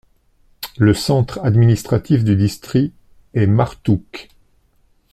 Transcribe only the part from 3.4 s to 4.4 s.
Martuk.